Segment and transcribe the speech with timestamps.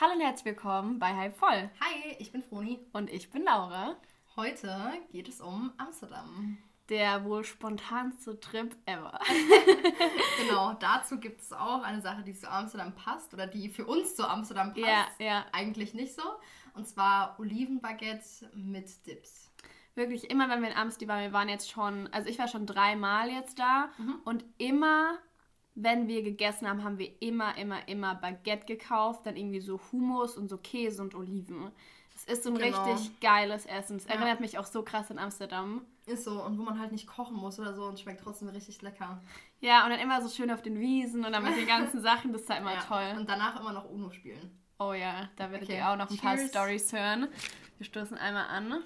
[0.00, 1.70] Hallo und herzlich willkommen bei Hype Voll.
[1.80, 2.80] Hi, ich bin Froni.
[2.92, 3.94] Und ich bin Laura.
[4.34, 4.76] Heute
[5.12, 6.58] geht es um Amsterdam.
[6.88, 9.20] Der wohl spontanste Trip ever.
[10.40, 14.16] genau, dazu gibt es auch eine Sache, die zu Amsterdam passt oder die für uns
[14.16, 15.20] zu Amsterdam passt.
[15.20, 15.46] Ja, ja.
[15.52, 16.24] Eigentlich nicht so.
[16.74, 19.52] Und zwar Olivenbaguette mit Dips.
[19.94, 22.66] Wirklich, immer wenn wir in Amsterdam waren, wir waren jetzt schon, also ich war schon
[22.66, 23.90] dreimal jetzt da
[24.24, 25.18] und immer,
[25.74, 30.36] wenn wir gegessen haben, haben wir immer, immer, immer Baguette gekauft, dann irgendwie so Hummus
[30.36, 31.70] und so Käse und Oliven.
[32.12, 32.84] Das ist so ein Genau.
[32.84, 33.96] richtig geiles Essen.
[33.96, 34.12] Es Ja.
[34.14, 35.84] erinnert mich auch so krass an Amsterdam.
[36.06, 38.82] Ist so, und wo man halt nicht kochen muss oder so und schmeckt trotzdem richtig
[38.82, 39.20] lecker.
[39.60, 42.32] Ja, und dann immer so schön auf den Wiesen und dann mit den ganzen Sachen,
[42.32, 42.80] das ist halt immer Ja.
[42.82, 43.18] toll.
[43.18, 44.60] Und danach immer noch Uno spielen.
[44.78, 46.50] Oh ja, da werdet Okay, ihr auch noch ein paar cheers.
[46.50, 47.28] Stories hören.
[47.78, 48.82] Wir stoßen einmal an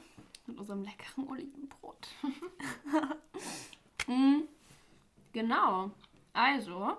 [0.47, 2.09] mit unserem leckeren Olivenbrot.
[4.07, 4.43] Mm,
[5.33, 5.91] genau.
[6.39, 6.97] Also,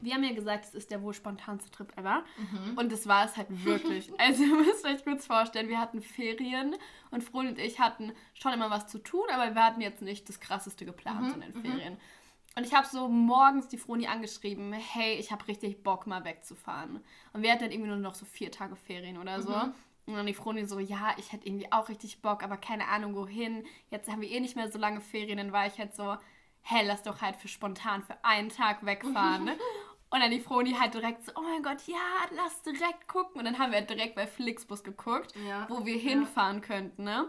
[0.00, 2.22] wir haben ja gesagt, es ist der wohl spontanste Trip ever.
[2.76, 4.12] Und das war es halt wirklich.
[4.18, 6.76] Also, ihr müsst euch kurz vorstellen, wir hatten Ferien
[7.10, 10.28] und Frohn und ich hatten schon immer was zu tun, aber wir hatten jetzt nicht
[10.28, 11.96] das krasseste geplant in den Ferien.
[12.54, 17.00] Und ich habe so morgens die Froni angeschrieben, hey, ich habe richtig Bock, mal wegzufahren.
[17.32, 19.52] Und wir hatten dann irgendwie nur noch so vier Tage Ferien oder so.
[20.06, 23.16] Und dann die Froni so, ja, ich hätte irgendwie auch richtig Bock, aber keine Ahnung
[23.16, 23.64] wohin.
[23.90, 25.38] Jetzt haben wir eh nicht mehr so lange Ferien.
[25.38, 26.16] Dann war ich halt so,
[26.62, 29.44] hey, lass doch halt für spontan für einen Tag wegfahren.
[29.44, 29.56] ne?
[30.10, 31.96] Und dann die Froni halt direkt so, oh mein Gott, ja,
[32.36, 33.38] lass direkt gucken.
[33.38, 36.02] Und dann haben wir halt direkt bei Flixbus geguckt, Ja, wo wir ja.
[36.10, 37.28] hinfahren könnten, ne?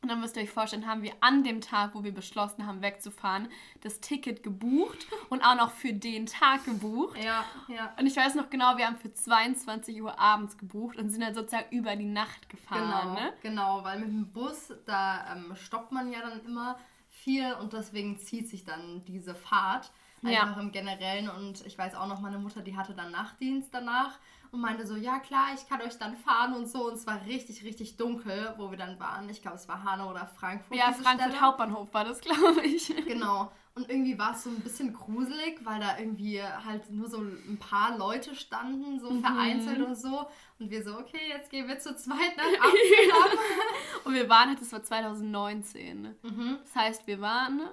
[0.00, 2.82] Und dann müsst ihr euch vorstellen, haben wir an dem Tag, wo wir beschlossen haben,
[2.82, 3.48] wegzufahren,
[3.82, 7.18] das Ticket gebucht und auch noch für den Tag gebucht.
[7.22, 7.92] Ja, ja.
[7.98, 11.34] Und ich weiß noch genau, wir haben für 22 Uhr abends gebucht und sind dann
[11.34, 12.82] sozusagen über die Nacht gefahren.
[13.08, 13.32] Genau, Ne?
[13.42, 16.78] genau, weil mit dem Bus, da ähm, stoppt man ja dann immer
[17.24, 19.90] viel und deswegen zieht sich dann diese Fahrt
[20.22, 20.42] Ja.
[20.42, 24.18] einfach im Generellen und ich weiß auch noch, meine Mutter, die hatte dann Nachtdienst danach
[24.50, 27.20] und meinte so, ja klar, ich kann euch dann fahren und so und es war
[27.26, 29.28] richtig, richtig dunkel, wo wir dann waren.
[29.28, 30.76] Ich glaube, es war Hanau oder Frankfurt.
[30.76, 31.40] Ja, Frankfurt Stelle.
[31.40, 32.88] Hauptbahnhof war das, glaube ich.
[33.06, 33.50] Genau.
[33.78, 37.58] Und irgendwie war es so ein bisschen gruselig, weil da irgendwie halt nur so ein
[37.60, 40.26] paar Leute standen, so vereinzelt und so.
[40.58, 43.38] Und wir so, okay, jetzt gehen wir zu zweit nach Amsterdam.
[44.04, 46.16] Und wir waren halt, das war 2019.
[46.22, 46.58] mhm.
[46.60, 47.68] Das heißt, wir waren.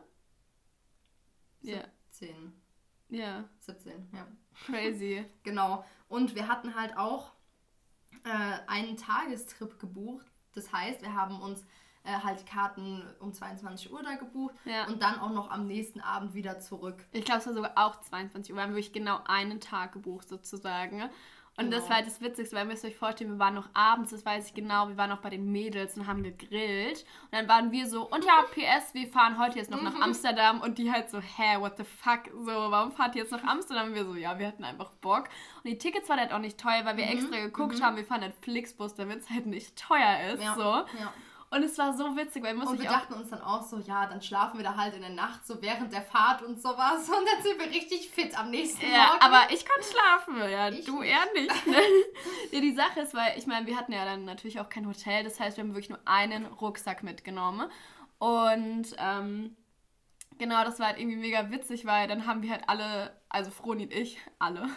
[1.61, 2.53] Ja, 17.
[3.09, 4.27] ja, 17, ja.
[4.67, 5.25] crazy.
[5.43, 5.83] Genau.
[6.07, 7.31] Und wir hatten halt auch
[8.25, 10.27] äh, einen Tagestrip gebucht.
[10.53, 11.65] Das heißt, wir haben uns
[12.05, 14.85] äh, halt Karten um 22 Uhr da gebucht Ja.
[14.87, 17.03] und dann auch noch am nächsten Abend wieder zurück.
[17.11, 18.57] Ich glaube, es war sogar auch 22 Uhr.
[18.57, 21.09] Wir haben wirklich genau einen Tag gebucht, sozusagen.
[21.57, 21.89] Und das Genau.
[21.89, 24.47] war halt das Witzigste, weil ihr müsst euch vorstellen, wir waren noch abends, das weiß
[24.47, 27.05] ich genau, wir waren noch bei den Mädels und haben gegrillt.
[27.23, 30.59] Und dann waren wir so, und ja, PS, wir fahren heute jetzt noch nach Amsterdam.
[30.59, 33.87] Und die halt so, hä, what the fuck, so, warum fahrt ihr jetzt nach Amsterdam?
[33.87, 35.29] Und wir so, ja, wir hatten einfach Bock.
[35.63, 38.21] Und die Tickets waren halt auch nicht teuer, weil wir extra geguckt haben, wir fahren
[38.21, 40.61] halt Flixbus, damit es halt nicht teuer ist, Ja, so.
[40.61, 41.13] ja.
[41.51, 44.07] Und es war so witzig, weil müsst Und wir dachten uns dann auch so, ja,
[44.07, 47.07] dann schlafen wir da halt in der Nacht, so während der Fahrt und sowas.
[47.09, 49.21] Und dann sind wir richtig fit am nächsten Ja, Morgen.
[49.21, 51.11] aber ich konnte schlafen, ja, Ich du nicht.
[51.11, 51.65] eher nicht.
[51.67, 51.77] Ne?
[52.51, 55.23] ja, die Sache ist, weil ich meine, wir hatten ja dann natürlich auch kein Hotel,
[55.23, 57.69] das heißt, wir haben wirklich nur einen Rucksack mitgenommen.
[58.17, 59.55] Und ähm,
[60.37, 63.83] genau, das war halt irgendwie mega witzig, weil dann haben wir halt alle, also Froni
[63.83, 64.61] und ich, alle,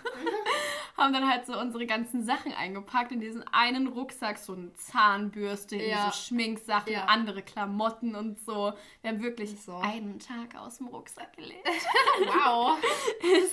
[0.99, 5.77] haben dann halt so unsere ganzen Sachen eingepackt in diesen einen Rucksack, so eine Zahnbürste,
[5.77, 6.11] Ja.
[6.11, 7.05] so Schminksachen, Ja.
[7.05, 8.73] andere Klamotten und so.
[9.03, 9.77] Wir haben wirklich So.
[9.77, 11.67] einen Tag aus dem Rucksack gelegt.
[12.27, 12.77] wow.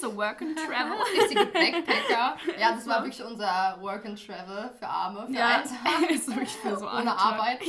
[0.01, 0.97] so Work and Travel.
[1.21, 2.37] Richtige Backpacker.
[2.59, 6.07] Ja, das war wirklich unser Work and Travel für Arme, für Ja, Einsame.
[6.09, 7.17] ist wirklich für so Ohne.
[7.17, 7.61] Arbeit.
[7.61, 7.67] Das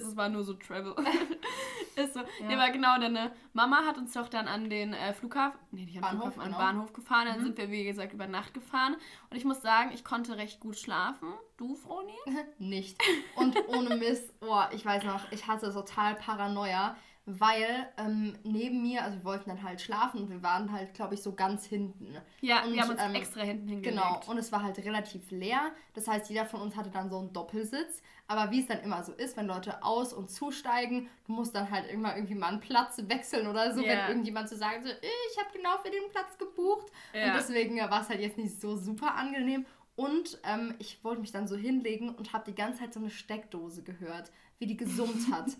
[0.00, 0.94] ist- war nur so Travel.
[1.96, 2.20] ist so.
[2.46, 5.96] Nee, aber genau, deine Mama hat uns doch dann an den äh, Flughafen, nee, nicht
[5.96, 6.58] an Bahnhof, Flughafen, an den genau.
[6.58, 6.76] Mhm.
[6.76, 7.26] Bahnhof gefahren.
[7.28, 8.96] Dann sind wir, wie gesagt, über Nacht gefahren.
[9.30, 11.28] Und ich muss sagen, ich konnte recht gut schlafen.
[11.56, 12.12] Du, Froni?
[12.58, 12.96] Nicht.
[13.36, 19.02] Und ohne Mist, oh, ich weiß noch, ich hatte total Paranoia, weil ähm, neben mir,
[19.02, 22.14] also wir wollten dann halt schlafen und wir waren halt, glaube ich, so ganz hinten.
[22.42, 23.96] Ja, Und, wir haben uns ähm, extra hinten hingelegt.
[23.96, 25.72] Genau, und es war halt relativ leer.
[25.94, 28.02] Das heißt, jeder von uns hatte dann so einen Doppelsitz.
[28.26, 31.70] Aber wie es dann immer so ist, wenn Leute aus- und zusteigen, du musst dann
[31.70, 33.88] halt immer irgendwie mal einen Platz wechseln oder so, Ja.
[33.90, 36.86] wenn irgendjemand so sagt, so, ich habe genau für den Platz gebucht.
[37.12, 37.26] Ja.
[37.28, 39.66] Und deswegen war es halt jetzt nicht so super angenehm.
[39.96, 43.10] Und ähm, ich wollte mich dann so hinlegen und habe die ganze Zeit so eine
[43.10, 45.50] Steckdose gehört, wie die gesummt hat.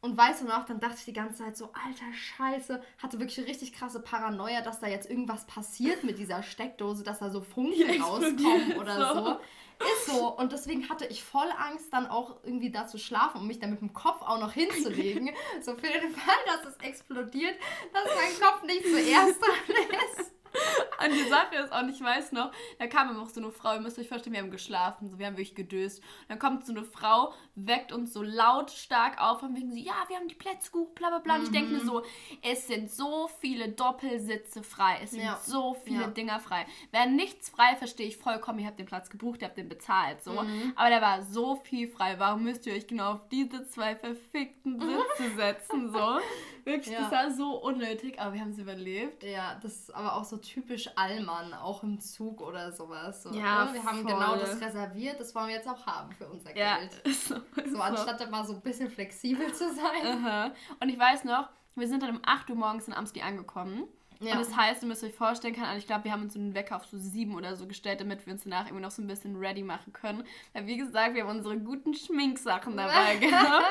[0.00, 3.46] Und weißt du noch, dann dachte ich die ganze Zeit so, alter Scheiße, hatte wirklich
[3.46, 8.00] richtig krasse Paranoia, dass da jetzt irgendwas passiert mit dieser Steckdose, dass da so Funken
[8.02, 9.24] rauskommen oder so.
[9.24, 9.40] so.
[9.80, 10.36] Ist so.
[10.36, 13.70] Und deswegen hatte ich voll Angst, dann auch irgendwie da zu schlafen und mich dann
[13.70, 15.30] mit dem Kopf auch noch hinzulegen.
[15.60, 17.54] so für den Fall, dass es explodiert,
[17.92, 19.76] dass mein Kopf nicht zuerst dran
[20.18, 20.32] ist.
[21.04, 23.74] Und die Sache ist auch, ich weiß noch, da kam immer auch so eine Frau,
[23.74, 26.00] ihr müsst euch vorstellen, wir haben geschlafen, so, wir haben wirklich gedöst.
[26.00, 29.94] Und dann kommt so eine Frau, weckt uns so lautstark auf und wegen sie, ja,
[30.08, 31.36] wir haben die Plätze gebucht, bla bla bla.
[31.36, 32.02] Und ich denke mir so,
[32.42, 35.38] es sind so viele Doppelsitze frei, es sind Ja.
[35.44, 36.06] so viele Ja.
[36.08, 36.66] Dinger frei.
[36.90, 40.22] Wäre nichts frei, verstehe ich vollkommen, ihr habt den Platz gebucht, ihr habt den bezahlt,
[40.24, 40.32] so.
[40.74, 44.80] Aber da war so viel frei, warum müsst ihr euch genau auf diese zwei verfickten
[44.80, 46.18] Sitze setzen, so?
[46.68, 47.00] Wirklich, Ja.
[47.02, 49.22] das war so unnötig, aber wir haben es überlebt.
[49.24, 53.22] Ja, das ist aber auch so typisch Allmann, auch im Zug oder sowas.
[53.22, 53.74] So, Ja, ne?
[53.74, 54.12] Wir haben voll.
[54.12, 56.94] genau das reserviert, das wollen wir jetzt auch haben für unser Ja, Geld.
[57.04, 57.36] ist so.
[57.66, 60.06] So, anstatt da mal so ein bisschen flexibel zu sein.
[60.24, 60.52] Aha.
[60.80, 63.84] Und ich weiß noch, wir sind dann um 8 Uhr morgens in Amsti angekommen.
[64.20, 64.32] Ja.
[64.32, 66.54] Und das heißt, ihr müsst euch vorstellen, kann, ich glaube, wir haben uns so einen
[66.54, 69.06] Wecker auf so 7 oder so gestellt, damit wir uns danach irgendwie noch so ein
[69.06, 70.24] bisschen ready machen können.
[70.52, 73.66] Weil, wie gesagt, wir haben unsere guten Schminksachen dabei gehabt,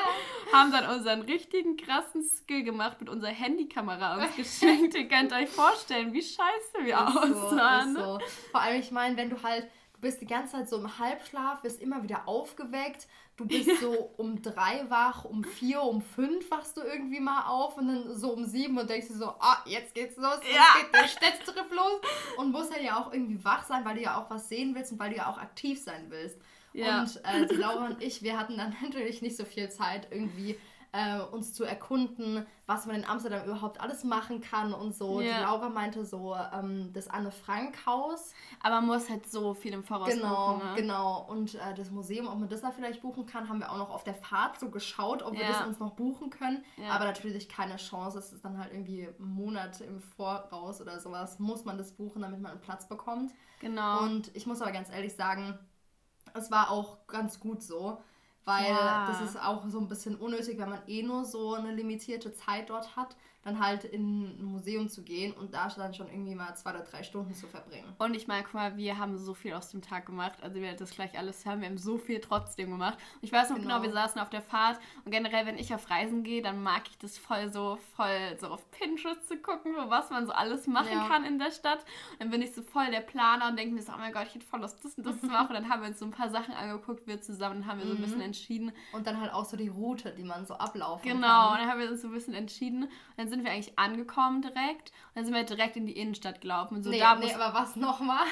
[0.52, 4.94] haben dann unseren richtigen krassen Skill gemacht mit unserer Handykamera uns geschminkt.
[4.94, 7.96] ihr könnt euch vorstellen, wie scheiße wir so, aussahen.
[7.96, 8.18] ist so.
[8.50, 9.64] Vor allem, ich meine, wenn du halt,
[9.94, 13.06] du bist die ganze Zeit so im Halbschlaf, wirst immer wieder aufgeweckt,
[13.38, 17.78] du bist so um drei wach, um vier, um fünf wachst du irgendwie mal auf
[17.78, 20.80] und dann so um sieben und denkst dir so, ah, jetzt geht's los, jetzt Ja.
[20.80, 22.00] geht der Städtetrip los
[22.36, 24.92] und musst dann ja auch irgendwie wach sein, weil du ja auch was sehen willst
[24.92, 26.36] und weil du ja auch aktiv sein willst.
[26.74, 27.00] Ja.
[27.00, 30.58] Und äh, die Laura und ich, wir hatten dann natürlich nicht so viel Zeit, irgendwie
[30.98, 35.20] äh, uns zu erkunden, was man in Amsterdam überhaupt alles machen kann und so.
[35.20, 35.38] Ja.
[35.38, 38.32] Die Laura meinte so, ähm, das Anne-Frank-Haus.
[38.62, 40.68] Aber man muss halt so viel im Voraus Genau, buchen.
[40.70, 40.74] Ne?
[40.76, 41.26] genau.
[41.28, 43.90] Und äh, das Museum, ob man das da vielleicht buchen kann, haben wir auch noch
[43.90, 45.48] auf der Fahrt so geschaut, ob wir Ja.
[45.52, 46.64] das uns noch buchen können.
[46.76, 46.90] Ja.
[46.90, 48.18] Aber natürlich keine Chance.
[48.18, 51.38] Es ist dann halt irgendwie Monate im Voraus oder sowas.
[51.38, 53.32] Muss man das buchen, damit man einen Platz bekommt.
[53.60, 54.02] Genau.
[54.02, 55.58] Und ich muss aber ganz ehrlich sagen,
[56.34, 58.02] es war auch ganz gut so,
[58.48, 59.06] weil Ja.
[59.06, 62.70] das ist auch so ein bisschen unnötig, wenn man eh nur so eine limitierte Zeit
[62.70, 63.14] dort hat,
[63.44, 66.80] dann halt in ein Museum zu gehen und da dann schon irgendwie mal zwei oder
[66.82, 67.86] drei Stunden zu verbringen.
[67.96, 70.38] Und ich meine, guck mal, wir haben so viel aus dem Tag gemacht.
[70.42, 71.60] Also wir das gleich alles hören.
[71.60, 72.98] Wir haben so viel trotzdem gemacht.
[73.14, 73.68] Und ich weiß noch genau.
[73.80, 73.82] Genau.
[73.84, 74.80] wir saßen auf der Fahrt.
[75.04, 78.48] Und generell, wenn ich auf Reisen gehe, dann mag ich das voll so, voll so
[78.48, 81.06] auf Pinterest zu gucken, was man so alles machen Ja.
[81.06, 81.84] kann in der Stadt.
[82.14, 84.26] Und dann bin ich so voll der Planer und denke mir so, oh mein Gott,
[84.26, 85.48] ich hätte voll Lust, das und das zu machen.
[85.56, 87.94] Und dann haben wir uns so ein paar Sachen angeguckt, wir zusammen, haben wir so
[87.94, 88.37] ein bisschen entschieden.
[88.92, 91.60] Und dann halt auch so die Route, die man so ablaufen Genau, und kann.
[91.60, 92.84] dann haben wir uns so ein bisschen entschieden.
[92.84, 94.90] Und dann sind wir eigentlich angekommen direkt.
[94.90, 96.76] Und dann sind wir direkt in die Innenstadt gelaufen.
[96.76, 98.24] Und so nee, da, nee, aber was nochmal?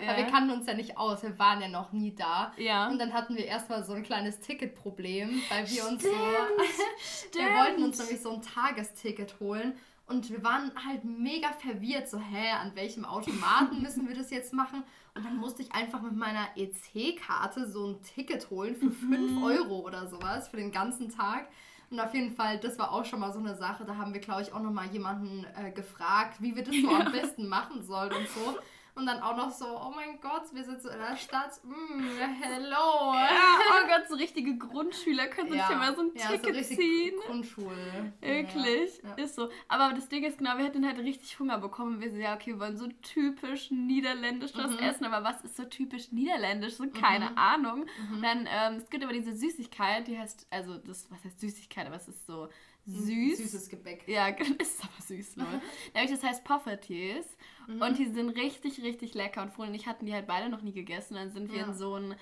[0.00, 0.08] Ja.
[0.08, 2.52] Weil wir kannten uns ja nicht aus, wir waren ja noch nie da.
[2.56, 2.88] Ja.
[2.88, 6.08] Und dann hatten wir erstmal so ein kleines Ticketproblem, weil wir uns so.
[6.08, 7.34] Stimmt.
[7.50, 9.74] Wir wollten uns nämlich so ein Tagesticket holen.
[10.10, 14.52] Und wir waren halt mega verwirrt, so, hä, an welchem Automaten müssen wir das jetzt
[14.52, 14.82] machen?
[15.14, 19.86] Und dann musste ich einfach mit meiner EC-Karte so ein Ticket holen für 5 Euro
[19.86, 21.46] oder sowas für den ganzen Tag.
[21.90, 23.84] Und auf jeden Fall, das war auch schon mal so eine Sache.
[23.84, 26.90] Da haben wir, glaube ich, auch noch mal jemanden äh, gefragt, wie wir das so
[26.90, 28.58] am besten machen sollen und so.
[29.00, 31.58] Und dann auch noch so, oh mein Gott, wir sind so in der Stadt.
[31.64, 33.14] Mm, hello.
[33.14, 36.76] Ja, oh Gott, so richtige Grundschüler können sich ja mal so ein ja, Ticket richtig
[36.76, 37.14] ziehen.
[37.24, 38.12] Grundschule.
[38.20, 39.14] Wirklich, Ja.
[39.14, 39.48] ist so.
[39.68, 41.98] Aber das Ding ist genau, wir hätten halt richtig Hunger bekommen.
[42.02, 44.78] Wir so, ja, okay, wir wollen so typisch niederländisch was Mhm.
[44.80, 46.74] essen, aber was ist so typisch niederländisch?
[46.74, 47.86] So keine Ahnung.
[48.10, 48.20] Mhm.
[48.22, 51.96] Dann, ähm, es gibt aber diese Süßigkeit, die heißt, also das, was heißt Süßigkeit, aber
[51.96, 52.50] es ist so
[52.86, 53.38] süß.
[53.38, 54.06] Süßes Gebäck.
[54.08, 55.46] Ja, ist aber süß, ne?
[55.94, 57.26] Nämlich das heißt Poffertjes.
[57.74, 57.82] Mhm.
[57.82, 59.42] Und die sind richtig, richtig lecker.
[59.42, 61.14] Und Frohn und ich hatten die halt beide noch nie gegessen.
[61.14, 61.64] Dann sind wir Ja.
[61.64, 62.14] in so einen,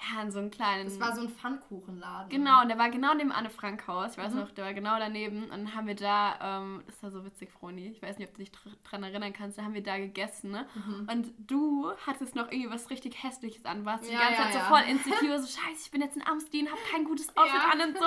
[0.00, 0.84] ja, in so einen kleinen.
[0.84, 2.28] Das war so ein Pfannkuchenladen.
[2.30, 4.12] Genau, und der war genau neben Anne Frank Haus.
[4.12, 4.40] Ich weiß Mhm.
[4.40, 5.44] noch, der war genau daneben.
[5.44, 7.88] Und dann haben wir da, ähm, das war so witzig, Froni.
[7.88, 9.58] Ich weiß nicht, ob du dich dr dran erinnern kannst.
[9.58, 10.66] Da haben wir da gegessen, ne?
[10.74, 11.08] Mhm.
[11.10, 13.84] Und du hattest noch irgendwie was richtig Hässliches an.
[13.84, 14.64] Warst die Ja, ganze ja, Zeit so ja.
[14.66, 17.98] voll insecure, so scheiße, ich bin jetzt in Amstin, hab kein gutes Outfit an und
[17.98, 18.04] so.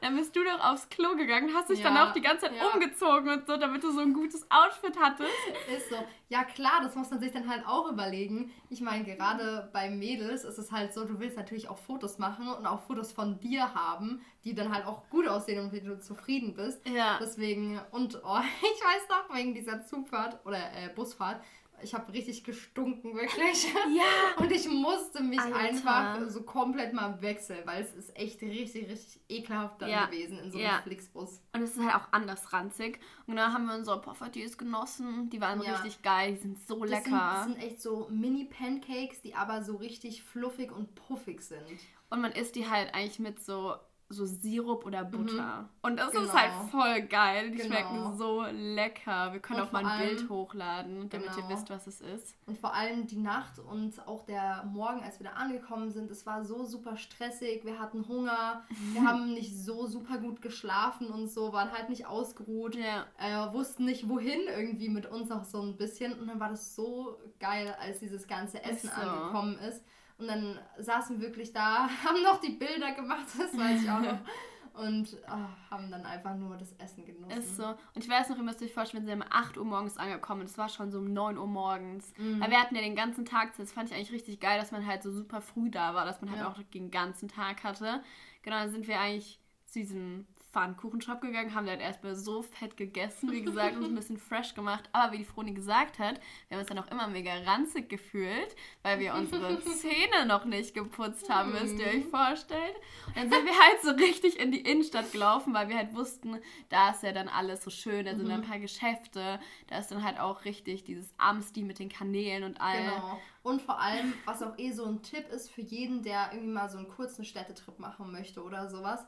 [0.00, 3.28] Dann bist du doch aufs Klo gegangen, hast dich dann auch die ganze Zeit umgezogen
[3.28, 5.30] und so, damit du so ein gutes Outfit hattest.
[5.76, 5.96] Ist so.
[6.30, 8.50] Ja klar, das muss man sich dann halt auch überlegen.
[8.70, 12.48] Ich meine, gerade bei Mädels ist es halt so, du willst natürlich auch Fotos machen
[12.48, 15.98] und auch Fotos von dir haben, die dann halt auch gut aussehen und wie du
[15.98, 16.86] zufrieden bist.
[16.88, 17.18] Ja.
[17.20, 21.42] Deswegen, und oh, ich weiß noch, wegen dieser Zugfahrt oder äh, Busfahrt,
[21.82, 23.64] ich habe richtig gestunken, wirklich.
[23.94, 24.02] Ja.
[24.42, 25.56] Und ich musste mich Alter.
[25.56, 30.06] einfach so komplett mal wechseln, weil es ist echt richtig, richtig ekelhaft dann Ja.
[30.06, 30.80] gewesen in so einem Ja.
[30.82, 31.42] Flixbus.
[31.52, 33.00] Und es ist halt auch anders ranzig.
[33.26, 35.28] Und dann haben wir unsere Poffertjes genossen.
[35.30, 35.72] Die waren Ja.
[35.72, 37.04] richtig geil, die sind so Das lecker.
[37.04, 41.64] sind, das sind echt so Mini-Pancakes, die aber so richtig fluffig und puffig sind.
[42.10, 43.74] Und man isst die halt eigentlich mit so,
[44.14, 45.62] so Sirup oder Butter.
[45.62, 45.68] Mhm.
[45.82, 46.24] Und das genau.
[46.24, 46.82] ist halt genau.
[46.82, 47.50] voll geil.
[47.50, 47.74] Die genau.
[47.74, 49.32] schmecken so lecker.
[49.32, 51.48] Wir können und auch mal ein allem, Bild hochladen, damit genau.
[51.48, 52.36] ihr wisst, was es ist.
[52.46, 56.24] Und vor allem die Nacht und auch der Morgen, als wir da angekommen sind, es
[56.26, 57.64] war so super stressig.
[57.64, 58.62] Wir hatten Hunger.
[58.92, 62.76] Wir haben nicht so super gut geschlafen und so, waren halt nicht ausgeruht.
[62.76, 63.06] Ja.
[63.18, 66.18] Äh, wussten nicht, wohin irgendwie mit uns auch so ein bisschen.
[66.18, 69.00] Und dann war das so geil, als dieses ganze Essen so.
[69.00, 69.84] angekommen ist.
[70.18, 74.00] Und dann saßen wir wirklich da, haben noch die Bilder gemacht, das weiß ich auch
[74.00, 74.18] noch.
[74.74, 77.38] Und oh, haben dann einfach nur das Essen genossen.
[77.38, 77.64] Ist so.
[77.64, 80.42] Und ich weiß noch, ihr müsst euch vorstellen, wir sind um 8 Uhr morgens angekommen.
[80.42, 82.12] Es war schon so um 9 Uhr morgens.
[82.16, 82.40] Mhm.
[82.40, 84.84] Weil wir hatten ja den ganzen Tag, das fand ich eigentlich richtig geil, dass man
[84.84, 86.48] halt so super früh da war, dass man halt ja.
[86.48, 88.02] auch den ganzen Tag hatte.
[88.42, 93.32] Genau, dann sind wir eigentlich zu diesem Pfannkuchenshop gegangen, haben dann erstmal so fett gegessen,
[93.32, 94.88] wie gesagt, uns ein bisschen fresh gemacht.
[94.92, 98.54] Aber wie die Froni gesagt hat, wir haben uns dann auch immer mega ranzig gefühlt,
[98.82, 102.74] weil wir unsere Zähne noch nicht geputzt haben, müsst ihr euch vorstellen.
[103.08, 106.38] Und dann sind wir halt so richtig in die Innenstadt gelaufen, weil wir halt wussten,
[106.68, 108.34] da ist ja dann alles so schön, da sind mhm.
[108.34, 112.60] ein paar Geschäfte, da ist dann halt auch richtig dieses Amsti mit den Kanälen und
[112.60, 112.84] allem.
[112.84, 113.20] Genau.
[113.42, 116.70] Und vor allem, was auch eh so ein Tipp ist für jeden, der irgendwie mal
[116.70, 119.04] so einen kurzen Städtetrip machen möchte oder sowas,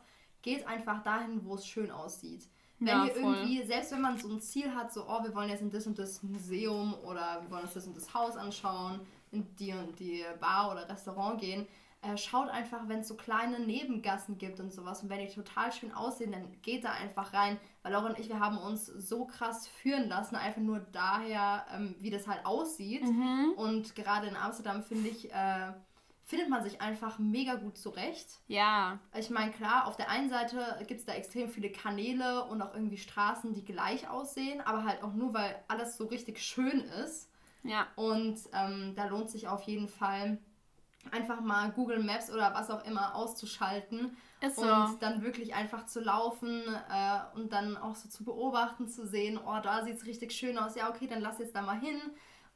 [0.47, 2.49] geht einfach dahin, wo es schön aussieht.
[2.79, 3.35] Wenn ja, ihr voll.
[3.35, 5.89] irgendwie, selbst wenn man so ein Ziel hat, so, oh, wir wollen jetzt in das
[5.89, 9.01] und das Museum oder wir wollen uns das und das Haus anschauen,
[9.33, 11.67] in die und die Bar oder Restaurant gehen,
[12.03, 15.73] äh, schaut einfach, wenn es so kleine Nebengassen gibt und sowas und wenn die total
[15.73, 17.59] schön aussehen, dann geht da einfach rein.
[17.83, 21.97] Weil Laura und ich, wir haben uns so krass führen lassen, einfach nur daher, ähm,
[21.99, 23.03] wie das halt aussieht.
[23.03, 23.55] Mhm.
[23.57, 25.73] Und gerade in Amsterdam finde ich, äh,
[26.27, 28.41] findet man sich einfach mega gut zurecht.
[28.49, 28.99] Ja.
[29.17, 32.75] Ich meine, klar, auf der einen Seite gibt es da extrem viele Kanäle und auch
[32.75, 37.31] irgendwie Straßen, die gleich aussehen, aber halt auch nur, weil alles so richtig schön ist.
[37.63, 37.87] Ja.
[37.95, 40.39] Und ähm, da lohnt sich auf jeden Fall
[41.13, 44.63] einfach mal Google Maps oder was auch immer auszuschalten ist so.
[44.63, 49.39] und dann wirklich einfach zu laufen äh, und dann auch so zu beobachten, zu sehen,
[49.39, 52.01] oh, da sieht es richtig schön aus, ja, okay, dann lass jetzt da mal hin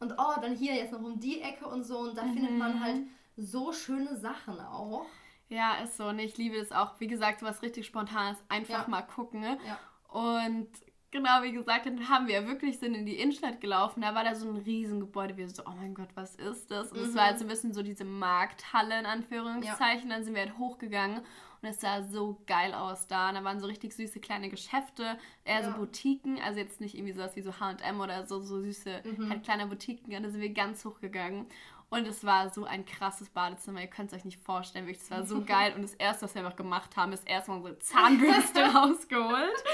[0.01, 2.33] und oh, dann hier jetzt noch um die Ecke und so und da mhm.
[2.33, 3.03] findet man halt
[3.37, 5.07] so schöne Sachen auch.
[5.49, 6.07] Ja, ist so.
[6.07, 8.89] Und ich liebe es auch, wie gesagt, was richtig spontanes, einfach ja.
[8.89, 9.41] mal gucken.
[9.41, 9.59] Ne?
[9.67, 9.79] Ja.
[10.09, 10.69] Und
[11.11, 14.01] genau, wie gesagt, dann haben wir wirklich sind in die Innenstadt gelaufen.
[14.01, 15.37] Da war da so ein Riesengebäude.
[15.37, 16.93] Wir so, oh mein Gott, was ist das?
[16.93, 17.17] Und es mhm.
[17.17, 20.09] war halt so ein bisschen so diese Markthalle in Anführungszeichen.
[20.09, 20.17] Ja.
[20.17, 21.23] Dann sind wir halt hochgegangen
[21.63, 23.29] und es sah so geil aus da.
[23.29, 25.65] Und da waren so richtig süße kleine Geschäfte, eher ja.
[25.65, 29.31] so Boutiquen, also jetzt nicht irgendwie sowas wie so H&M oder so, so süße mhm.
[29.31, 30.15] halt kleine Boutiquen.
[30.15, 31.47] Und da sind wir ganz hochgegangen.
[31.93, 34.87] Und es war so ein krasses Badezimmer, ihr könnt es euch nicht vorstellen.
[34.87, 35.73] Wirklich, es war so geil.
[35.75, 39.65] Und das Erste, was wir einfach gemacht haben, ist erstmal unsere Zahnbürste rausgeholt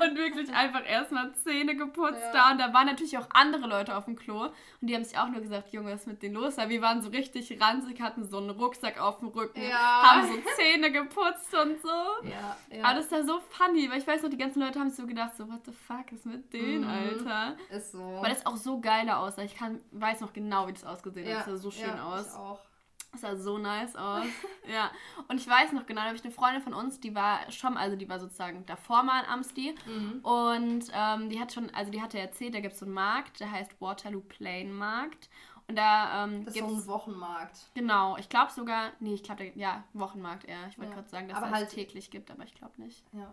[0.00, 2.32] und wirklich einfach erstmal Zähne geputzt ja.
[2.32, 2.50] da.
[2.50, 4.46] Und da waren natürlich auch andere Leute auf dem Klo.
[4.46, 6.56] Und die haben sich auch nur gesagt, Junge, was ist mit denen los?
[6.56, 10.02] Weil wir waren so richtig ranzig, hatten so einen Rucksack auf dem Rücken, ja.
[10.02, 11.88] haben so Zähne geputzt und so.
[12.28, 12.84] Ja, ja.
[12.84, 15.06] Aber das war so funny, weil ich weiß noch, die ganzen Leute haben sich so
[15.06, 16.90] gedacht, so, what the fuck ist mit denen, mhm.
[16.90, 17.56] Alter?
[17.70, 18.18] Ist so.
[18.20, 19.42] Weil das auch so geiler aussah.
[19.42, 21.46] Ich kann, weiß noch genau, wie das ausgesehen hat.
[21.46, 22.26] Ja so schön ja, aus.
[22.28, 22.58] Ich auch.
[23.12, 24.26] Das sah so nice aus.
[24.72, 24.90] ja.
[25.28, 27.76] Und ich weiß noch genau, da habe ich eine Freundin von uns, die war schon,
[27.76, 29.74] also die war sozusagen davor mal in Amsti.
[29.86, 30.20] Mhm.
[30.22, 33.40] Und ähm, die hat schon, also die hatte erzählt, da gibt es so einen Markt,
[33.40, 35.28] der heißt Waterloo Plain Markt.
[35.66, 37.70] Und da ähm, das ist so ein Wochenmarkt.
[37.74, 40.66] Genau, ich glaube sogar, nee, ich glaube, ja, Wochenmarkt eher.
[40.68, 40.96] Ich wollte ja.
[40.96, 43.04] gerade sagen, dass es halt täglich gibt, aber ich glaube nicht.
[43.12, 43.32] Ja.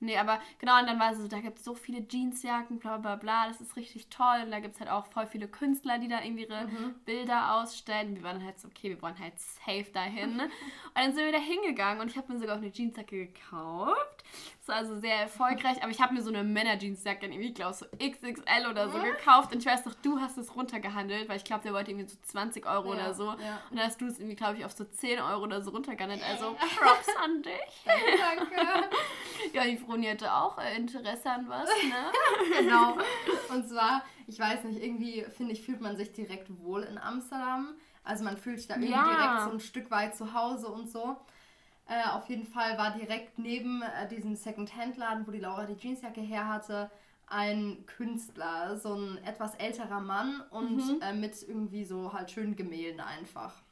[0.00, 2.98] Nee, aber genau, und dann war es so, da gibt es so viele Jeansjacken, bla
[2.98, 4.42] bla bla, das ist richtig toll.
[4.44, 6.94] Und da gibt es halt auch voll viele Künstler, die da irgendwie ihre mhm.
[7.04, 8.14] Bilder ausstellen.
[8.14, 10.36] Wir waren halt so, okay, wir wollen halt safe dahin.
[10.36, 10.44] Ne?
[10.44, 10.50] und
[10.94, 14.24] dann sind wir da hingegangen und ich habe mir sogar auch eine Jeansjacke gekauft.
[14.60, 17.74] Das war also sehr erfolgreich, aber ich habe mir so eine Männer-Jeansjacke in irgendwie, glaube
[17.74, 19.52] so XXL oder so gekauft.
[19.52, 22.18] Und ich weiß doch, du hast es runtergehandelt, weil ich glaube, der wollte irgendwie so
[22.22, 23.24] 20 Euro ja, oder so.
[23.24, 23.62] Ja.
[23.70, 26.22] Und dann hast du es irgendwie, glaube ich, auf so 10 Euro oder so runtergehandelt.
[26.22, 27.84] Also Props an dich.
[27.86, 28.90] Danke.
[29.54, 32.12] ja, die Froni hatte auch äh, Interesse an was, ne?
[32.58, 32.98] genau.
[33.54, 37.74] Und zwar, ich weiß nicht, irgendwie, finde ich, fühlt man sich direkt wohl in Amsterdam.
[38.04, 39.04] Also man fühlt sich da irgendwie ja.
[39.04, 41.16] direkt so ein Stück weit zu Hause und so.
[41.86, 46.20] Äh, auf jeden Fall war direkt neben äh, diesem Second-Hand-Laden, wo die Laura die Jeansjacke
[46.20, 46.90] her hatte,
[47.26, 51.00] ein Künstler, so ein etwas älterer Mann und mhm.
[51.00, 53.62] äh, mit irgendwie so halt schönen Gemälden einfach.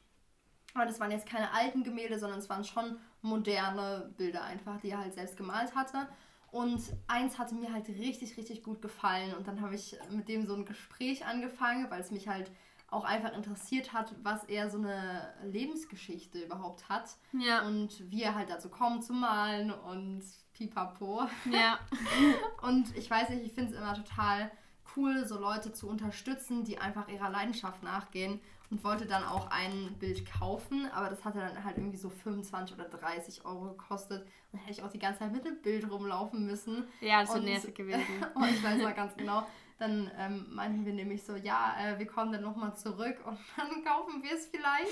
[0.73, 4.89] Aber das waren jetzt keine alten Gemälde, sondern es waren schon moderne Bilder einfach, die
[4.89, 6.07] er halt selbst gemalt hatte.
[6.51, 9.33] Und eins hatte mir halt richtig, richtig gut gefallen.
[9.35, 12.51] Und dann habe ich mit dem so ein Gespräch angefangen, weil es mich halt
[12.89, 17.17] auch einfach interessiert hat, was er so eine Lebensgeschichte überhaupt hat.
[17.33, 17.67] Ja.
[17.67, 21.27] Und wie er halt dazu kommt zu malen und pipapo.
[21.51, 21.79] Ja.
[22.61, 24.51] und ich weiß nicht, ich finde es immer total
[24.95, 28.39] cool, so Leute zu unterstützen, die einfach ihrer Leidenschaft nachgehen.
[28.69, 32.75] Und wollte dann auch ein Bild kaufen, aber das hatte dann halt irgendwie so 25
[32.75, 34.27] oder 30 Euro gekostet.
[34.51, 36.85] Und hätte ich auch die ganze Zeit mit dem Bild rumlaufen müssen.
[37.01, 38.25] Ja, das wäre nervig gewesen.
[38.33, 39.45] und ich weiß noch ganz genau,
[39.79, 43.83] dann ähm, meinten wir nämlich so, ja, äh, wir kommen dann nochmal zurück und dann
[43.83, 44.91] kaufen wir es vielleicht.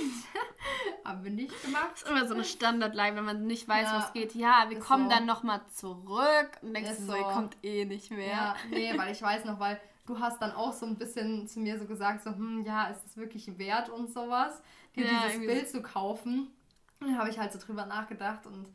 [1.04, 1.92] Haben wir nicht gemacht.
[1.94, 4.36] Das ist immer so eine Standardline, wenn man nicht weiß, ja, was geht.
[4.36, 5.16] Ja, wir kommen so.
[5.16, 8.28] dann nochmal zurück und denkst so, so, ihr kommt eh nicht mehr.
[8.28, 11.60] Ja, nee, weil ich weiß noch, weil du hast dann auch so ein bisschen zu
[11.60, 14.62] mir so gesagt, so, hm, ja, ist es wirklich wert und sowas,
[14.96, 16.52] dir ja, dieses Bild zu kaufen.
[17.00, 18.68] Und dann habe ich halt so drüber nachgedacht und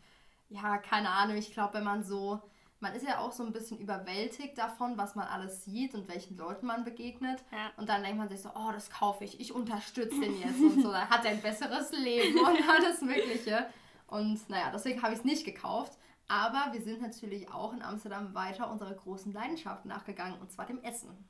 [0.49, 2.41] ja, keine Ahnung, ich glaube, wenn man so
[2.81, 6.37] man ist ja auch so ein bisschen überwältigt davon, was man alles sieht und welchen
[6.37, 7.45] Leuten man begegnet.
[7.53, 7.71] Ja.
[7.77, 10.83] Und dann denkt man sich so, oh, das kaufe ich, ich unterstütze den jetzt und
[10.83, 10.91] so.
[10.91, 13.67] Dann hat er ein besseres Leben und alles Mögliche.
[14.07, 15.99] Und naja, deswegen habe ich es nicht gekauft.
[16.31, 20.81] Aber wir sind natürlich auch in Amsterdam weiter unserer großen Leidenschaft nachgegangen, und zwar dem
[20.85, 21.29] Essen.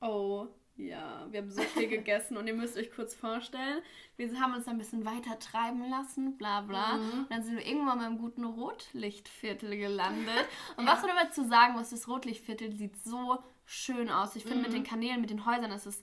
[0.00, 0.46] Oh,
[0.76, 3.82] ja, wir haben so viel gegessen und ihr müsst euch kurz vorstellen,
[4.16, 6.96] wir haben uns ein bisschen weiter treiben lassen, bla bla.
[6.96, 7.20] Mhm.
[7.20, 10.46] Und dann sind wir irgendwann mal im guten Rotlichtviertel gelandet.
[10.78, 10.92] Und ja.
[10.92, 13.36] was man dazu sagen muss, das Rotlichtviertel sieht so
[13.66, 14.36] schön aus.
[14.36, 14.62] Ich finde, mhm.
[14.62, 16.02] mit den Kanälen, mit den Häusern ist es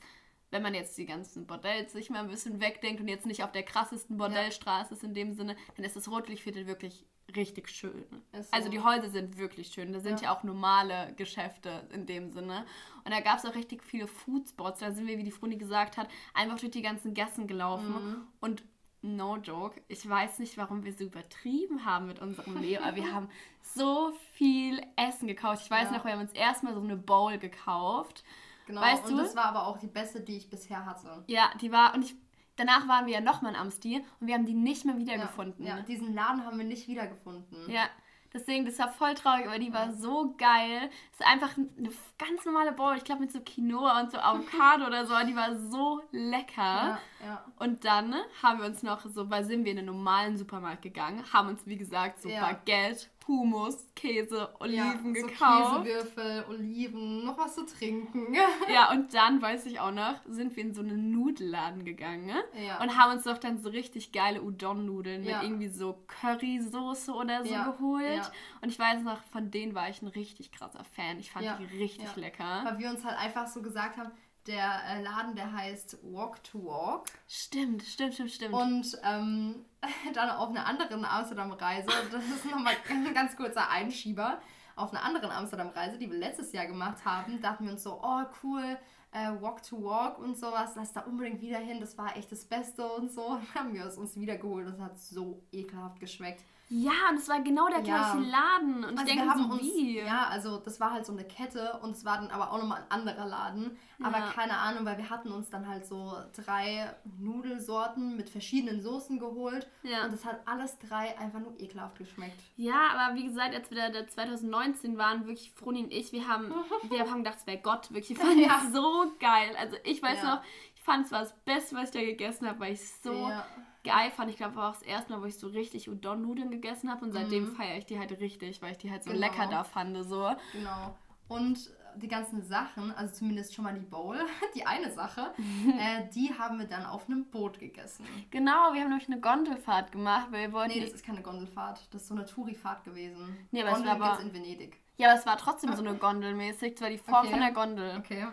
[0.52, 3.52] wenn man jetzt die ganzen Bordells sich mal ein bisschen wegdenkt und jetzt nicht auf
[3.52, 4.96] der krassesten Bordellstraße ja.
[4.96, 8.06] ist in dem Sinne, dann ist das Rotlichtviertel wirklich richtig schön.
[8.34, 8.40] So.
[8.52, 9.94] Also die Häuser sind wirklich schön.
[9.94, 10.28] Da sind ja.
[10.28, 12.66] ja auch normale Geschäfte in dem Sinne.
[13.04, 14.80] Und da gab es auch richtig viele Foodspots.
[14.80, 17.94] Da sind wir, wie die Fruni gesagt hat, einfach durch die ganzen Gassen gelaufen.
[17.94, 18.28] Mhm.
[18.40, 18.64] Und
[19.02, 23.12] no joke, ich weiß nicht, warum wir so übertrieben haben mit unserem Leo, aber wir
[23.14, 23.30] haben
[23.62, 25.64] so viel Essen gekauft.
[25.64, 25.98] Ich weiß ja.
[25.98, 28.24] noch, wir haben uns erstmal so eine Bowl gekauft.
[28.68, 29.18] Genau, weißt und du?
[29.18, 31.24] das war aber auch die beste, die ich bisher hatte.
[31.28, 32.16] Ja, die war, und ich
[32.58, 35.66] Danach waren wir ja nochmal in Amsti und wir haben die nicht mehr wiedergefunden.
[35.66, 37.70] Ja, ja, diesen Laden haben wir nicht wiedergefunden.
[37.70, 37.90] Ja,
[38.34, 40.90] deswegen, das war voll traurig, aber die war so geil.
[41.12, 44.86] Es ist einfach eine ganz normale Bowl, ich glaube mit so Quinoa und so Avocado
[44.86, 46.58] oder so, die war so lecker.
[46.58, 47.46] Ja, ja.
[47.58, 51.24] Und dann haben wir uns noch so, weil sind wir in einen normalen Supermarkt gegangen,
[51.34, 52.42] haben uns wie gesagt so ja.
[52.42, 55.86] Baguette Hummus, Käse, Oliven ja, so gekauft.
[55.86, 58.34] Käsewürfel, Oliven, noch was zu trinken.
[58.74, 62.82] ja, und dann, weiß ich auch noch, sind wir in so einen Nudelladen gegangen ja.
[62.82, 65.38] und haben uns doch dann so richtig geile Udon-Nudeln ja.
[65.38, 68.32] mit irgendwie so Currysoße oder so geholt.
[68.62, 71.20] Und ich weiß noch, von denen war ich ein richtig krasser Fan.
[71.20, 72.62] Ich fand die richtig lecker.
[72.64, 74.12] Weil wir uns halt einfach so gesagt haben,
[74.48, 77.08] der äh, Laden, der heißt Walk to Walk.
[77.28, 78.54] Stimmt, stimmt, stimmt, stimmt.
[78.54, 79.66] Und ähm,
[80.14, 84.40] dann auf einer anderen Amsterdam-Reise, das ist nochmal ein ganz kurzer Einschieber,
[84.76, 88.24] auf einer anderen Amsterdam-Reise, die wir letztes Jahr gemacht haben, dachten wir uns so, oh
[88.44, 88.78] cool,
[89.12, 92.46] äh, Walk to Walk und sowas, lass da unbedingt wieder hin, das war echt das
[92.46, 93.40] Beste und so.
[93.54, 96.44] Dann haben wir es uns wiedergeholt und es hat so ekelhaft geschmeckt.
[96.68, 98.84] Ja, und es war genau der gleiche Laden.
[98.84, 100.00] Und also ich denke, wir haben so, wie?
[100.00, 102.82] ja, also das war halt so eine Kette und es war dann aber auch nochmal
[102.82, 103.78] ein anderer Laden.
[104.00, 104.08] Ja.
[104.08, 109.20] Aber keine Ahnung, weil wir hatten uns dann halt so drei Nudelsorten mit verschiedenen Soßen
[109.20, 109.70] geholt.
[109.84, 110.06] Ja.
[110.06, 112.42] Und es hat alles drei einfach nur ekelhaft geschmeckt.
[112.58, 116.52] Ja, aber wie gesagt, als wir da 2019 waren, wirklich Froni und ich, wir haben,
[116.90, 117.94] wir haben gedacht, es wäre Gott.
[117.94, 118.62] Wirklich, wir fanden ja.
[118.74, 119.56] so geil.
[119.60, 120.36] Also ich weiß ja.
[120.36, 120.44] noch,
[120.76, 123.46] ich fand es war das Beste, was ich da gegessen habe, weil ich so ja
[123.86, 124.30] geil fand.
[124.30, 127.12] Ich glaube, war auch das erste Mal, wo ich so richtig Udon-Nudeln gegessen habe und
[127.12, 127.56] seitdem mhm.
[127.56, 129.26] feiere ich die halt richtig, weil ich die halt so genau.
[129.26, 129.96] lecker da fand.
[130.06, 130.32] So.
[130.52, 130.96] Genau.
[131.28, 134.18] Und die ganzen Sachen, also zumindest schon mal die Bowl,
[134.56, 135.34] die eine Sache,
[135.80, 138.06] äh, die haben wir dann auf einem Boot gegessen.
[138.32, 140.74] Genau, wir haben nämlich eine Gondelfahrt gemacht, weil wir wollten.
[140.74, 143.48] Nee, das ist keine Gondelfahrt, das ist so eine Tourifahrt gewesen.
[143.52, 144.82] Nee, aber Gondel es war aber, in Venedig.
[144.98, 147.32] Ja, aber es war trotzdem so eine Gondel mäßig, zwar die Form okay.
[147.32, 147.98] von der Gondel.
[147.98, 148.28] Okay.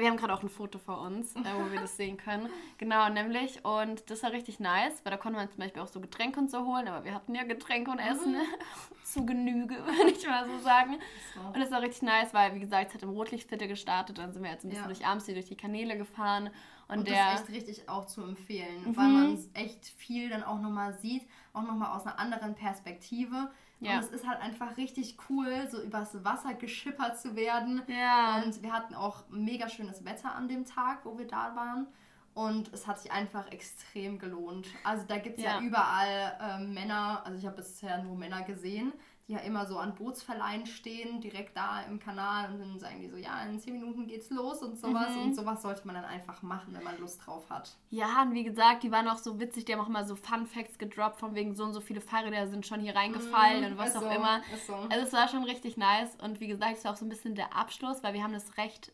[0.00, 2.48] Wir haben gerade auch ein Foto vor uns, äh, wo wir das sehen können.
[2.78, 3.64] Genau, nämlich.
[3.64, 6.50] Und das war richtig nice, weil da konnte man zum Beispiel auch so Getränke und
[6.50, 8.40] so holen, aber wir hatten ja Getränke und Essen mhm.
[9.04, 10.96] zu Genüge, würde ich mal so sagen.
[11.34, 11.40] So.
[11.40, 14.42] Und das war richtig nice, weil, wie gesagt, es hat im Rotlichtviertel gestartet, dann sind
[14.42, 14.88] wir jetzt ein bisschen ja.
[14.88, 16.50] durch Amstel, durch die Kanäle gefahren.
[16.88, 18.96] Und, und der, das ist echt richtig auch zu empfehlen, mhm.
[18.96, 23.50] weil man echt viel dann auch nochmal sieht, auch nochmal aus einer anderen Perspektive.
[23.80, 23.94] Ja.
[23.94, 27.82] Und es ist halt einfach richtig cool, so übers Wasser geschippert zu werden.
[27.88, 28.42] Ja.
[28.42, 31.86] Und wir hatten auch mega schönes Wetter an dem Tag, wo wir da waren.
[32.34, 34.66] Und es hat sich einfach extrem gelohnt.
[34.84, 35.58] Also da gibt es ja.
[35.58, 35.60] ja.
[35.60, 38.92] überall äh, Männer, also ich habe bisher nur Männer gesehen,
[39.28, 43.08] die ja immer so an Bootsverleihen stehen, direkt da im Kanal und dann sagen die
[43.08, 45.16] so, ja, in 10 Minuten geht's los und sowas.
[45.16, 45.22] Mhm.
[45.22, 47.76] Und sowas sollte man dann einfach machen, wenn man Lust drauf hat.
[47.90, 50.46] Ja, und wie gesagt, die waren auch so witzig, die haben auch mal so Fun
[50.46, 53.78] Facts gedroppt, von wegen so und so viele Fahrräder sind schon hier reingefallen mhm, und
[53.78, 54.42] was auch so, immer.
[54.64, 54.74] So.
[54.74, 56.14] Also es war schon richtig nice.
[56.22, 58.56] Und wie gesagt, es war auch so ein bisschen der Abschluss, weil wir haben das
[58.58, 58.92] recht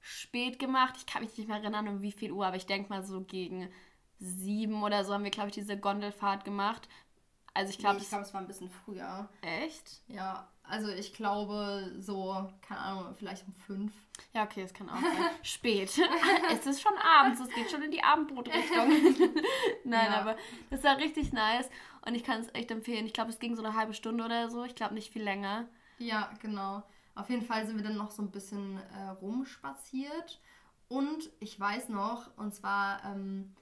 [0.00, 0.94] spät gemacht.
[0.96, 3.20] Ich kann mich nicht mehr erinnern, um wie viel Uhr, aber ich denke mal so
[3.20, 3.68] gegen
[4.18, 6.88] sieben oder so haben wir, glaube ich, diese Gondelfahrt gemacht
[7.54, 9.28] Also ich glaube, nee, ich glaube, es war ein bisschen früher.
[9.40, 10.02] Echt?
[10.08, 13.92] Ja, also ich glaube so, keine Ahnung, vielleicht um fünf.
[14.32, 15.30] Ja, okay, es kann auch sein.
[15.42, 15.90] Spät.
[16.52, 18.88] es ist schon abends, es geht schon in die Abendbrotrichtung.
[19.84, 20.20] Nein, ja.
[20.20, 20.36] aber
[20.70, 21.70] das war richtig nice
[22.04, 23.06] und ich kann es echt empfehlen.
[23.06, 24.64] Ich glaube, es ging so eine halbe Stunde oder so.
[24.64, 25.68] Ich glaube nicht viel länger.
[25.98, 26.82] Ja, genau.
[27.14, 30.40] Auf jeden Fall sind wir dann noch so ein bisschen äh, rumspaziert
[30.88, 33.54] und ich weiß noch, und zwar ähm,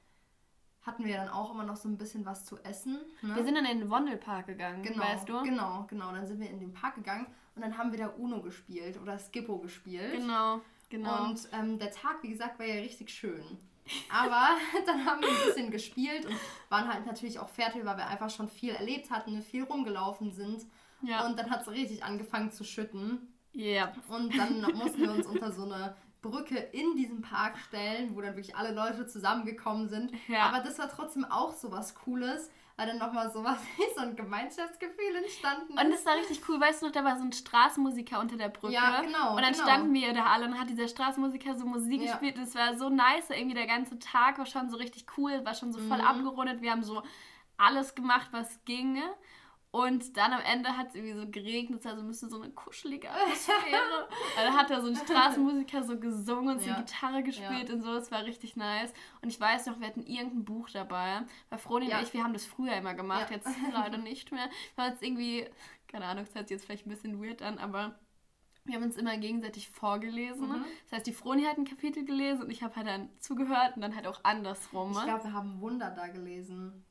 [0.84, 2.98] hatten wir dann auch immer noch so ein bisschen was zu essen.
[3.22, 3.36] Ne?
[3.36, 5.42] Wir sind dann in den Wandelpark gegangen, genau, weißt du?
[5.42, 6.12] Genau, genau.
[6.12, 9.18] Dann sind wir in den Park gegangen und dann haben wir da Uno gespielt oder
[9.18, 10.12] Skippo gespielt.
[10.12, 11.24] Genau, genau.
[11.24, 13.58] Und ähm, der Tag, wie gesagt, war ja richtig schön.
[14.08, 16.34] Aber dann haben wir ein bisschen gespielt und
[16.68, 20.64] waren halt natürlich auch fertig, weil wir einfach schon viel erlebt hatten, viel rumgelaufen sind.
[21.02, 21.26] Ja.
[21.26, 23.28] Und dann hat es richtig angefangen zu schütten.
[23.52, 23.86] Ja.
[23.86, 24.08] Yep.
[24.08, 28.36] Und dann mussten wir uns unter so eine Brücke in diesem Park stellen, wo dann
[28.36, 30.12] wirklich alle Leute zusammengekommen sind.
[30.28, 30.44] Ja.
[30.44, 34.16] Aber das war trotzdem auch so was Cooles, weil dann nochmal sowas wie so ein
[34.16, 35.84] Gemeinschaftsgefühl entstanden ist.
[35.84, 38.48] Und das war richtig cool, weißt du noch, da war so ein Straßenmusiker unter der
[38.48, 38.72] Brücke.
[38.72, 39.36] Ja, genau.
[39.36, 39.64] Und dann genau.
[39.64, 42.12] standen wir da alle und hat dieser Straßenmusiker so Musik ja.
[42.12, 42.38] gespielt.
[42.38, 45.72] Das war so nice, irgendwie der ganze Tag war schon so richtig cool, war schon
[45.72, 46.04] so voll mhm.
[46.06, 46.62] abgerundet.
[46.62, 47.02] Wir haben so
[47.56, 49.02] alles gemacht, was ginge.
[49.72, 54.06] Und dann am Ende hat es irgendwie so geregnet, also müsste so eine kuschelige Atmosphäre.
[54.36, 56.82] dann hat da so ein Straßenmusiker so gesungen und so ja.
[56.82, 57.74] Gitarre gespielt ja.
[57.74, 57.94] und so.
[57.94, 58.92] Das war richtig nice.
[59.22, 61.22] Und ich weiß noch, wir hatten irgendein Buch dabei.
[61.48, 61.96] Bei Froni ja.
[61.96, 64.50] und ich, wir haben das früher immer gemacht, jetzt leider nicht mehr.
[64.74, 65.48] Wir haben jetzt irgendwie,
[65.88, 67.98] keine Ahnung, das hört sich jetzt vielleicht ein bisschen weird an, aber
[68.64, 70.48] wir haben uns immer gegenseitig vorgelesen.
[70.48, 70.64] Mhm.
[70.84, 73.80] Das heißt, die Froni hat ein Kapitel gelesen und ich habe halt dann zugehört und
[73.80, 74.92] dann halt auch andersrum.
[74.92, 76.84] Ich glaube, wir haben Wunder da gelesen.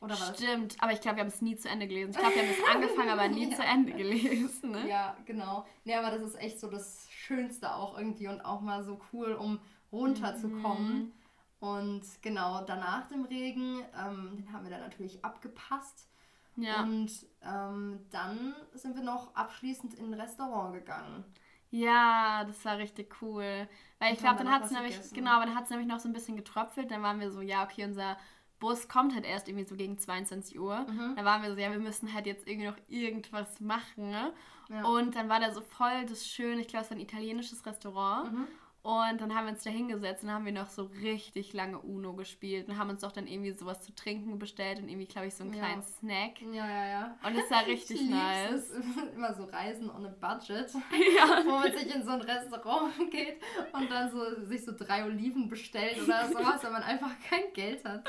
[0.00, 0.36] Oder was?
[0.36, 2.10] Stimmt, aber ich glaube, wir haben es nie zu Ende gelesen.
[2.10, 3.56] Ich glaube, wir haben es angefangen, aber nie ja.
[3.56, 4.70] zu Ende gelesen.
[4.72, 4.88] Ne?
[4.88, 5.66] Ja, genau.
[5.84, 9.32] Nee, aber das ist echt so das Schönste auch irgendwie und auch mal so cool,
[9.32, 9.58] um
[9.92, 10.98] runterzukommen.
[10.98, 11.12] Mhm.
[11.58, 16.08] Und genau, danach dem Regen, ähm, den haben wir dann natürlich abgepasst.
[16.56, 16.82] Ja.
[16.82, 17.10] Und
[17.42, 21.24] ähm, dann sind wir noch abschließend in ein Restaurant gegangen.
[21.70, 23.68] Ja, das war richtig cool.
[23.98, 26.12] Weil ich glaube, dann hat es nämlich, genau, dann hat es nämlich noch so ein
[26.12, 26.90] bisschen getröpfelt.
[26.90, 28.16] Dann waren wir so, ja, okay, unser
[28.58, 30.80] Bus kommt halt erst irgendwie so gegen 22 Uhr.
[30.88, 31.14] Mhm.
[31.16, 34.10] Da waren wir so, ja, wir müssen halt jetzt irgendwie noch irgendwas machen.
[34.10, 34.32] Ne?
[34.68, 34.84] Ja.
[34.84, 38.32] Und dann war da so voll das schöne, ich glaube, es war ein italienisches Restaurant.
[38.32, 38.46] Mhm.
[38.86, 42.12] Und dann haben wir uns da hingesetzt und haben wir noch so richtig lange Uno
[42.12, 45.34] gespielt und haben uns doch dann irgendwie sowas zu trinken bestellt und irgendwie, glaube ich,
[45.34, 45.88] so einen kleinen ja.
[45.98, 46.40] Snack.
[46.40, 47.18] Ja, ja, ja.
[47.26, 48.70] Und es war richtig ich nice.
[49.12, 50.72] Immer so Reisen ohne Budget.
[51.16, 51.42] Ja.
[51.44, 55.48] Wo man sich in so ein Restaurant geht und dann so sich so drei Oliven
[55.48, 58.06] bestellt oder sowas, weil man einfach kein Geld hat.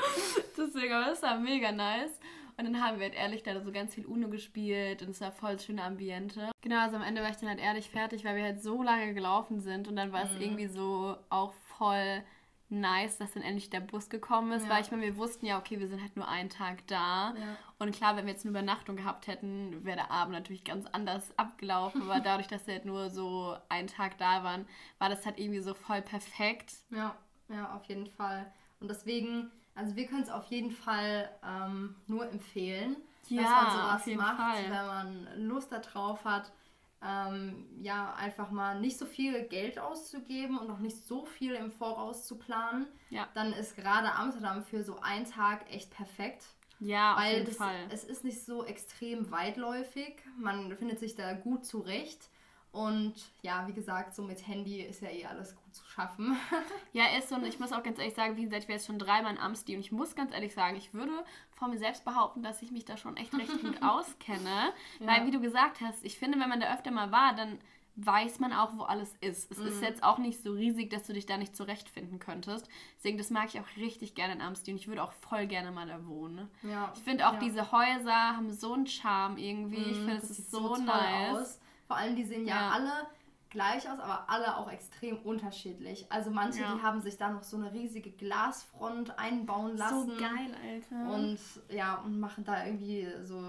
[0.56, 2.20] Deswegen, aber es war mega nice.
[2.58, 5.30] Und dann haben wir halt ehrlich da so ganz viel Uno gespielt und es war
[5.30, 6.50] voll schöne Ambiente.
[6.60, 9.14] Genau, also am Ende war ich dann halt ehrlich fertig, weil wir halt so lange
[9.14, 10.30] gelaufen sind und dann war mhm.
[10.32, 12.24] es irgendwie so auch voll
[12.68, 14.70] nice, dass dann endlich der Bus gekommen ist, ja.
[14.70, 17.34] weil ich meine, wir wussten ja, okay, wir sind halt nur einen Tag da.
[17.34, 17.56] Ja.
[17.78, 21.36] Und klar, wenn wir jetzt eine Übernachtung gehabt hätten, wäre der Abend natürlich ganz anders
[21.38, 22.02] abgelaufen.
[22.02, 24.66] Aber dadurch, dass wir halt nur so einen Tag da waren,
[24.98, 26.72] war das halt irgendwie so voll perfekt.
[26.90, 27.16] Ja,
[27.48, 28.52] ja, auf jeden Fall.
[28.80, 32.96] Und deswegen also wir können es auf jeden Fall ähm, nur empfehlen,
[33.28, 34.64] ja, dass man sowas macht, Fall.
[34.64, 36.52] wenn man Lust darauf hat.
[37.00, 41.70] Ähm, ja, einfach mal nicht so viel Geld auszugeben und noch nicht so viel im
[41.70, 43.28] Voraus zu planen, ja.
[43.34, 46.44] dann ist gerade Amsterdam für so einen Tag echt perfekt.
[46.80, 47.86] Ja, auf jeden das, Fall.
[47.90, 52.30] Es ist nicht so extrem weitläufig, man findet sich da gut zurecht.
[52.70, 56.36] Und ja, wie gesagt, so mit Handy ist ja eh alles gut zu schaffen.
[56.92, 57.36] ja, ist so.
[57.36, 59.38] Und ich muss auch ganz ehrlich sagen, wie gesagt, ich wäre jetzt schon dreimal in
[59.38, 61.12] Amsti und ich muss ganz ehrlich sagen, ich würde
[61.52, 64.72] vor mir selbst behaupten, dass ich mich da schon echt recht gut auskenne.
[65.00, 65.06] Ja.
[65.06, 67.58] Weil, wie du gesagt hast, ich finde, wenn man da öfter mal war, dann
[67.96, 69.50] weiß man auch, wo alles ist.
[69.50, 69.66] Es mhm.
[69.66, 72.68] ist jetzt auch nicht so riesig, dass du dich da nicht zurechtfinden könntest.
[72.96, 75.72] Deswegen, das mag ich auch richtig gerne in Amsti und ich würde auch voll gerne
[75.72, 76.48] mal da wohnen.
[76.62, 76.92] Ja.
[76.94, 77.40] Ich finde auch, ja.
[77.40, 79.80] diese Häuser haben so einen Charme irgendwie.
[79.80, 81.36] Mhm, ich finde, es ist so, so nice.
[81.36, 81.60] Aus.
[81.88, 83.08] Vor allem, die sehen ja, ja, alle
[83.50, 86.06] gleich aus, aber alle auch extrem unterschiedlich.
[86.10, 86.74] Also manche, ja.
[86.74, 90.06] die haben sich da noch so eine riesige Glasfront einbauen lassen.
[90.06, 91.14] So geil, Alter.
[91.14, 91.38] Und
[91.70, 93.42] ja, und machen da irgendwie so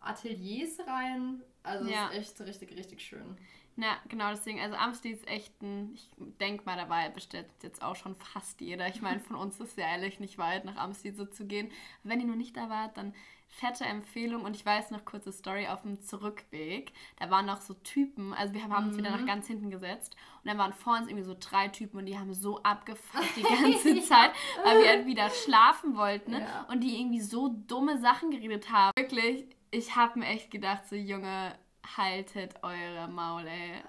[0.00, 1.40] Ateliers rein.
[1.62, 2.08] Also ja.
[2.08, 3.38] ist echt richtig, richtig schön.
[3.76, 6.08] Ja, genau, deswegen, also Amsti ist echt ein, ich
[6.40, 8.88] denke mal, dabei bestellt jetzt auch schon fast jeder.
[8.88, 11.70] Ich meine, von uns ist es ja ehrlich nicht weit, nach Amsti so zu gehen.
[12.04, 13.14] Wenn ihr noch nicht da wart, dann
[13.48, 16.92] fette Empfehlung und ich weiß noch kurze Story auf dem Zurückweg.
[17.18, 19.26] Da waren noch so Typen, also wir haben uns wieder nach mhm.
[19.26, 22.34] ganz hinten gesetzt und dann waren vor uns irgendwie so drei Typen und die haben
[22.34, 24.32] so abgefuckt die ganze Zeit,
[24.64, 26.40] weil wir halt wieder schlafen wollten ne?
[26.40, 26.66] ja.
[26.70, 28.92] und die irgendwie so dumme Sachen geredet haben.
[28.96, 31.56] Wirklich, ich habe mir echt gedacht, so Junge,
[31.96, 33.82] haltet eure Maul, ey.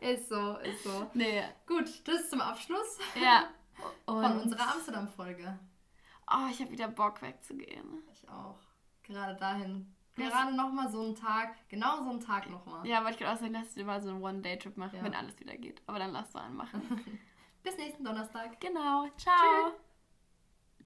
[0.14, 1.10] ist so, ist so.
[1.14, 1.42] Nee.
[1.66, 2.98] Gut, das ist zum Abschluss.
[3.20, 3.44] Ja.
[4.06, 5.58] Und von unserer Amsterdam-Folge.
[6.30, 8.02] Oh, ich habe wieder Bock wegzugehen.
[8.12, 8.58] Ich auch.
[9.02, 9.94] gerade dahin.
[10.16, 12.86] Gerade nochmal so einen Tag, genau so einen Tag nochmal.
[12.86, 15.04] Ja, aber ich würde auch sagen, lass dir mal so einen One-Day-Trip machen, ja.
[15.04, 15.80] wenn alles wieder geht.
[15.86, 16.82] Aber dann lass du einen machen.
[17.62, 18.60] Bis nächsten Donnerstag.
[18.60, 19.06] Genau.
[19.16, 19.70] Ciao.
[19.70, 19.89] Tschüss.